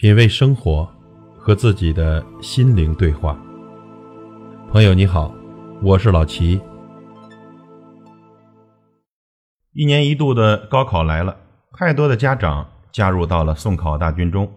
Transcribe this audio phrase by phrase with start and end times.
[0.00, 0.90] 品味生活，
[1.36, 3.38] 和自己的心灵对话。
[4.70, 5.34] 朋友你好，
[5.82, 6.58] 我是老齐。
[9.74, 11.36] 一年一度的高考来了，
[11.74, 14.50] 太多的家长加入到了送考大军中。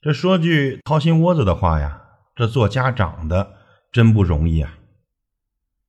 [0.00, 2.02] 这说句掏心窝子的话呀，
[2.36, 3.54] 这做家长的
[3.90, 4.78] 真不容易啊！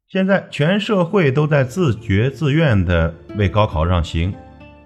[0.07, 4.33] 现在全社会都在自觉自愿的为高考让行，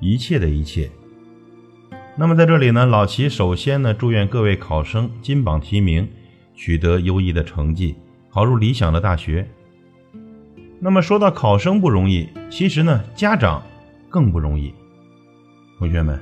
[0.02, 0.92] 一切的一切。
[2.22, 6.08] 那么在这里呢，老齐首先呢，祝愿各位考生金榜题名，
[6.54, 7.96] 取得优异的成绩，
[8.30, 9.50] 考入理想的大学。
[10.80, 13.64] 那么说到考生不容易，其实呢，家长
[14.08, 14.72] 更不容易。
[15.80, 16.20] 同学们，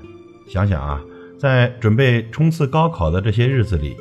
[0.48, 1.02] 想想啊，
[1.38, 3.98] 在准备冲刺高考的这些日子里，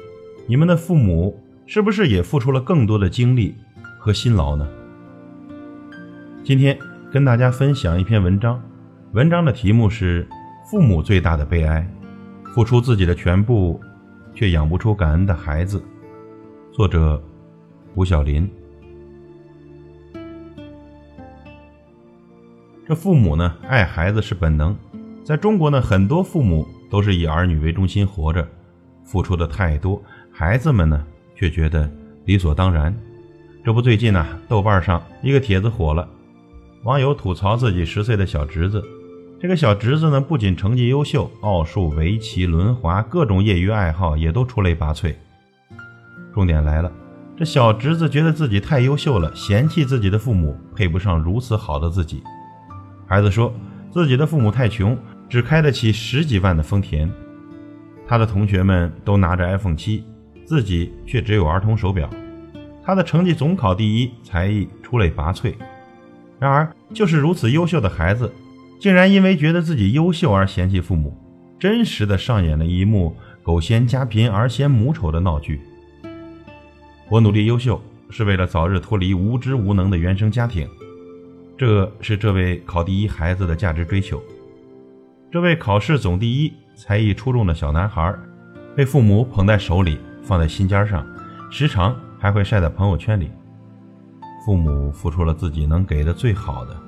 [0.46, 3.56] 你们的父母是不是也付出了更多的精力
[3.98, 4.68] 和辛劳呢？
[6.44, 6.78] 今天
[7.10, 8.62] 跟大家分享一篇文章，
[9.14, 10.24] 文章的题目是。
[10.70, 11.82] 父母最大的悲哀，
[12.52, 13.80] 付出自己的全部，
[14.34, 15.82] 却养不出感恩的孩子。
[16.70, 17.22] 作者：
[17.94, 18.46] 吴晓林。
[22.86, 24.76] 这父母呢，爱孩子是本能。
[25.24, 28.46] 在中国呢，很多父母都是以儿女为中心活着，
[29.04, 31.02] 付出的太多，孩子们呢
[31.34, 31.90] 却觉得
[32.26, 32.94] 理所当然。
[33.64, 36.06] 这不，最近呢，豆瓣上一个帖子火了，
[36.82, 38.84] 网友吐槽自己十岁的小侄子。
[39.40, 45.14] 这个小侄子呢，不仅成绩优秀，奥数、围棋、轮滑各种业余爱好也都出类拔萃。
[46.34, 46.90] 重点来了，
[47.36, 52.20] 这小侄子觉得自己太优秀了，嫌弃自己的父母配不上如此好的自己。
[53.06, 53.54] 孩子说
[53.92, 57.08] 自己的父母太穷，只开得起十几万的丰田。
[58.08, 60.02] 他的同学们都拿着 iPhone 七，
[60.44, 62.10] 自己却只有儿童手表。
[62.84, 65.54] 他的成绩总考第一，才艺出类拔萃。
[66.40, 68.32] 然而，就是如此优秀的孩子。
[68.78, 71.16] 竟然因为觉得自己优秀而嫌弃父母，
[71.58, 75.60] 真实的上演了一幕“狗嫌家贫儿嫌母丑”的闹剧。
[77.08, 80.68] 我努力优秀是为了早日脱离无知无能的原生家庭，
[81.56, 84.22] 这是这位考第一孩子的价值追求。
[85.30, 88.14] 这位考试总第一、才艺出众的小男孩，
[88.76, 91.04] 被父母捧在手里，放在心尖上，
[91.50, 93.28] 时常还会晒在朋友圈里。
[94.46, 96.87] 父母付出了自己能给的最好的。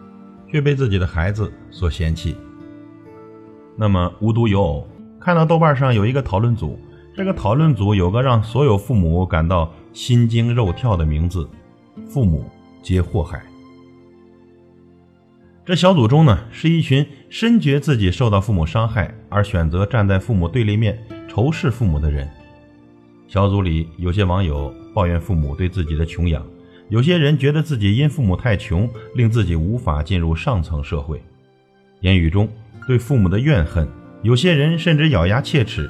[0.51, 2.37] 却被自己的孩子所嫌弃。
[3.77, 4.89] 那么无独有偶，
[5.19, 6.79] 看到豆瓣上有一个讨论组，
[7.15, 11.49] 这个讨论组有个让所有父母感到心惊肉跳的名字
[12.09, 12.45] ：“父母
[12.83, 13.41] 皆祸害。”
[15.65, 22.29] 这小组中呢，是一群深觉自己受到父母伤害而选择站在父母对立面仇视父母的人。
[23.29, 26.45] 小组里有些网友抱怨父母对自己的穷养。
[26.91, 31.23] 有些人觉得自己因父母太穷，令自己无法进入上层社会，
[32.01, 32.49] 言语中
[32.85, 33.87] 对父母的怨恨；
[34.23, 35.89] 有些人甚至咬牙切齿，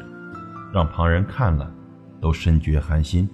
[0.74, 1.72] 让旁人看了
[2.20, 3.26] 都深觉寒心。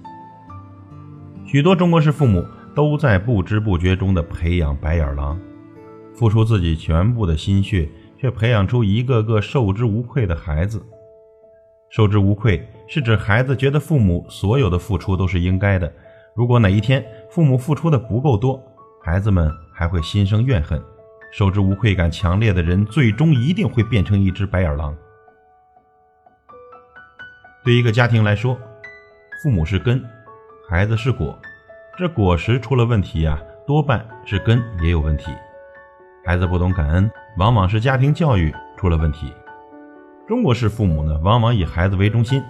[1.45, 5.37] 许多中国式父母都在不知不觉中的培养白眼狼，
[6.15, 10.81] 付出自己全部的心血，却培养出一个个受之无愧的孩子。
[11.91, 15.93] 受之无愧是指孩子觉得父母所有的付出都是应该的。
[16.35, 18.63] 如果哪一天父母付出的不够多，
[19.03, 20.83] 孩子们还会心生怨恨，
[21.33, 24.97] 受之无愧感强烈的人，最终一定会变成一只白眼狼。
[27.65, 28.57] 对一个家庭来说，
[29.43, 30.03] 父母是根，
[30.69, 31.37] 孩子是果，
[31.99, 35.33] 这果实出了问题呀，多半是根也有问题。
[36.25, 39.33] 孩子不懂感恩，往往是家庭教育出了问题。
[40.27, 42.43] 中国式父母呢，往往以孩子为中心，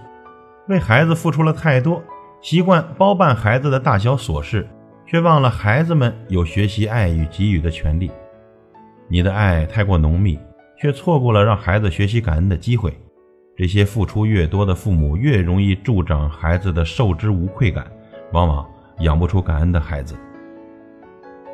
[0.67, 2.01] 为孩子付出了太多。
[2.41, 4.67] 习惯包办孩子的大小琐事，
[5.05, 8.11] 却忘了孩子们有学习爱与给予的权利。
[9.09, 10.39] 你的爱太过浓密，
[10.79, 12.93] 却错过了让孩子学习感恩的机会。
[13.55, 17.87] 这些付出越多的父母，越容易助长孩子的受之无愧感，
[18.31, 18.65] 往往
[18.99, 20.15] 养不出感恩的孩子。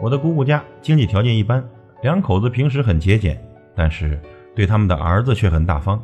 [0.02, 1.64] 我的姑姑家经济条件一般，
[2.02, 3.42] 两口子平时很节俭，
[3.74, 4.20] 但是
[4.54, 6.04] 对他们的儿子却很大方。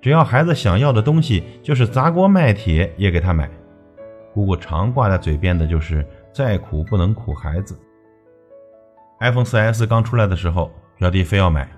[0.00, 3.50] 只要孩子想要的东西，就是砸锅卖铁也给他买。
[4.32, 7.78] 姑姑常挂在嘴边的就是“再苦不能苦孩子”。
[9.20, 11.68] iPhone 4S 刚出来的时候，表弟非要买，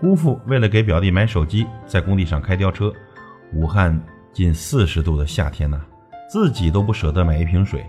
[0.00, 2.92] 姑父为了给表弟买手机，在工地上开吊车，
[3.52, 4.00] 武汉
[4.32, 5.80] 近四十度的夏天呐，
[6.30, 7.84] 自己都不舍得买一瓶水。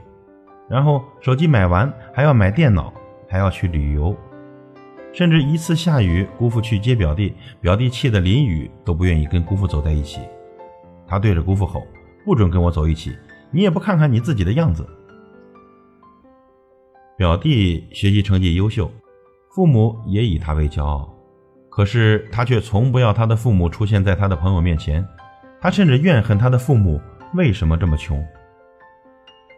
[0.69, 2.93] 然后手机买完还要买电脑，
[3.29, 4.15] 还要去旅游，
[5.13, 10.21] 甚至一次下雨，姑父去接表弟，表弟气得淋雨都不愿意跟姑父走在一起。
[11.05, 11.85] 他对着姑父吼
[12.25, 13.15] ：“不准跟我走一起！”
[13.51, 14.87] 你也不看看你自己的样子。
[17.17, 18.91] 表弟学习成绩优秀，
[19.55, 21.11] 父母也以他为骄傲，
[21.69, 25.03] 可是他却从不要他的父母出现在他的朋友面前，
[25.59, 27.01] 他甚至怨恨他的父母
[27.33, 28.23] 为什么这么穷。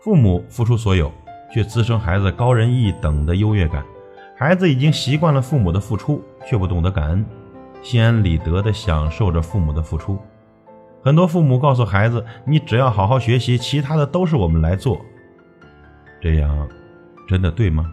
[0.01, 1.11] 父母付出所有，
[1.53, 3.83] 却滋生孩子高人一等的优越感。
[4.37, 7.25] 孩子已经习惯了父母的付出，却不懂得感恩，
[7.81, 10.17] 心安理得地享受着父母的付出。
[11.01, 14.99] 很多父母告诉孩子：“你只要好好学习，其他的都是我们来做。”
[16.21, 16.67] 这样，
[17.27, 17.89] 真的对吗？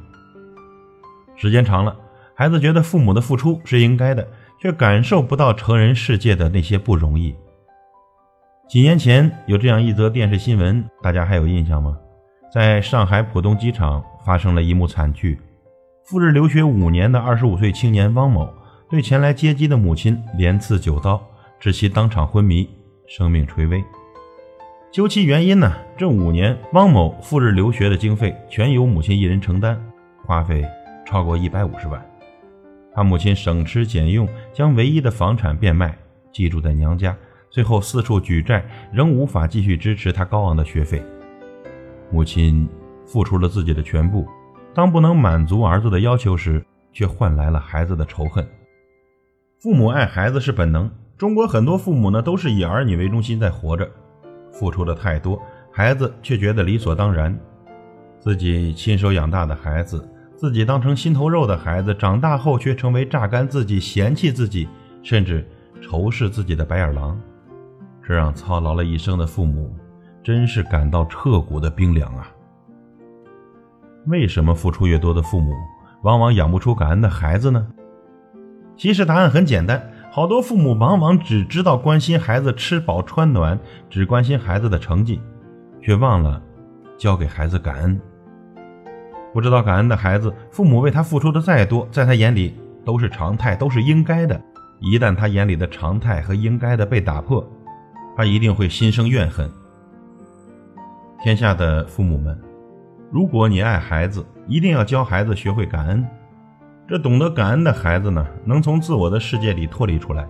[1.36, 1.96] 时间长了，
[2.34, 4.26] 孩子觉得父母的付出是应该的，
[4.60, 7.34] 却感受不到成人世界的那些不容易。
[8.68, 11.96] 几年前有这样一则电视新闻，大家还有印象吗？
[12.52, 15.38] 在上海浦东机场发生了一幕惨剧：
[16.04, 18.48] 赴日留学五年的二十五岁青年汪某，
[18.90, 21.22] 对前来接机的母亲连刺九刀，
[21.60, 22.68] 致其当场昏迷，
[23.06, 23.82] 生命垂危。
[24.92, 29.78] 究其原因呢，这五年汪某赴日留学的经费全由母亲一人承担，
[30.24, 30.64] 花费
[31.04, 32.04] 超过一百五十万。
[32.94, 35.96] 他母亲省吃俭用，将唯一的房产变卖，
[36.32, 37.14] 寄住在娘家。
[37.50, 41.02] 最后四处举债，仍无法继续支持他高昂的学费。
[42.10, 42.68] 母亲
[43.04, 44.26] 付出了自己的全部，
[44.74, 48.46] 当不能满足儿子的要求时，却换来了孩子的仇恨。
[49.60, 53.88] 父母爱孩子是本能，中国很多父母呢都是以儿女为中心在活着，
[54.52, 55.40] 付出的太多，
[55.72, 57.34] 孩子却觉得理所当然。
[58.18, 64.68] 自己亲手养大的孩子，自己当成心头肉的孩子，长大后却成为榨干自己、嫌弃自己，
[65.02, 65.46] 甚至
[65.80, 67.18] 仇视自己的白眼狼。
[68.02, 69.74] 这让操劳了一生的父母，
[70.22, 72.30] 真是感到彻骨的冰凉啊！
[74.06, 75.54] 为什么付出越多的父母，
[76.02, 77.66] 往往养不出感恩的孩子呢？
[78.76, 83.60] 其实答案很简单，好多父母往往只知道关心孩子吃饱穿暖，
[83.90, 85.20] 只关心孩子的成绩，
[85.82, 86.40] 却忘了
[86.96, 88.00] 教给孩子感恩。
[89.34, 94.40] 不知道感恩的孩子，父母为他付出的再多，在他眼里都是常态，都是应该的。
[94.80, 97.46] 一旦他眼里的常态和应该的被打破，
[98.16, 99.50] 他一定会心生怨恨。
[101.22, 102.40] 天下的父母们，
[103.12, 106.06] 如果你爱孩子，一定要教孩子学会感恩。
[106.88, 110.24] 这懂得感恩的孩子呢，能从自我的世界里脱离出来，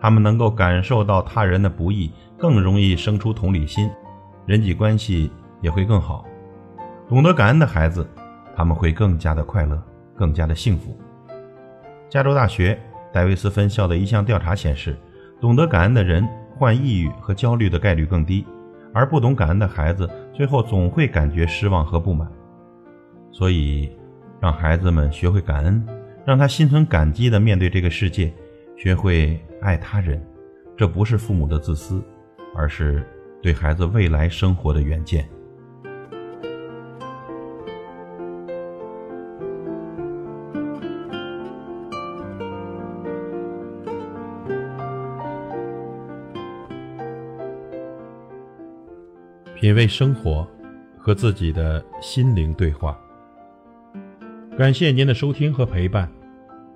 [0.00, 3.90] 他们能够感受到他人的不易，更容易生出同理心，
[4.46, 5.30] 人际关系
[5.60, 6.24] 也会更好。
[7.08, 8.08] 懂得感恩的孩子，
[8.54, 9.82] 他们会更加的快乐，
[10.14, 10.96] 更加的幸福。
[12.08, 12.80] 加州大学
[13.12, 14.96] 戴维斯分校的一项调查显示，
[15.40, 16.26] 懂得感恩的人。
[16.58, 18.46] 患抑郁和焦虑的概率更低，
[18.94, 22.26] 而不懂感恩的孩子最后总会感觉失望和不满。
[23.30, 23.92] 所以，
[24.40, 25.86] 让孩子们学会感恩，
[26.26, 28.34] 让他心存感激地面对这个世界，
[28.76, 30.20] 学会爱他人，
[30.76, 32.02] 这不是父母的自私，
[32.52, 33.06] 而是
[33.40, 35.24] 对孩子未来生活的远见。
[49.54, 50.44] 品味生活，
[50.98, 52.98] 和自己的心灵对话。
[54.58, 56.10] 感谢您的收听和陪伴。